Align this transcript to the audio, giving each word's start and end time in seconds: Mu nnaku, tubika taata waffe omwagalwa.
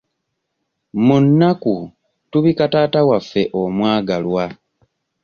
Mu 1.05 1.15
nnaku, 1.23 1.73
tubika 2.31 2.65
taata 2.71 3.01
waffe 3.09 3.41
omwagalwa. 3.61 4.45